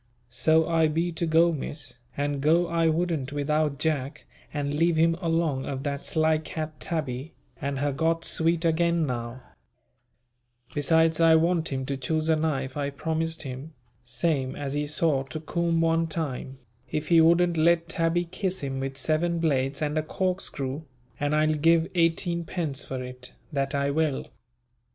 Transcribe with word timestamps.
So 0.31 0.67
I 0.67 0.87
be 0.87 1.11
to 1.11 1.27
go 1.27 1.51
Miss; 1.53 1.99
and 2.17 2.41
go 2.41 2.65
I 2.65 2.87
wouldn't 2.87 3.31
without 3.31 3.77
Jack 3.77 4.25
and 4.51 4.73
leave 4.73 4.95
him 4.95 5.15
along 5.21 5.65
of 5.67 5.83
that 5.83 6.07
sly 6.07 6.39
cat 6.39 6.79
Tabby, 6.79 7.33
and 7.61 7.77
her 7.77 7.91
got 7.91 8.25
sweet 8.25 8.65
again 8.65 9.05
now; 9.05 9.43
besides 10.73 11.19
I 11.19 11.35
want 11.35 11.71
him 11.71 11.85
to 11.85 11.97
choose 11.97 12.29
a 12.29 12.35
knife 12.35 12.75
I 12.75 12.89
promised 12.89 13.43
him, 13.43 13.73
same 14.03 14.55
as 14.55 14.73
he 14.73 14.87
saw 14.87 15.21
to 15.25 15.39
Coom 15.39 15.81
one 15.81 16.07
time, 16.07 16.57
if 16.89 17.09
he 17.09 17.21
wouldn't 17.21 17.55
let 17.57 17.87
Tabby 17.87 18.25
kiss 18.25 18.61
him 18.61 18.79
with 18.79 18.97
seven 18.97 19.37
blades 19.37 19.83
and 19.83 19.99
a 19.99 20.01
corkscrew, 20.01 20.81
and 21.19 21.35
I'll 21.35 21.53
give 21.53 21.87
eighteen 21.93 22.43
pence 22.43 22.83
for 22.83 23.03
it, 23.03 23.33
that 23.53 23.75
I 23.75 23.91
will. 23.91 24.25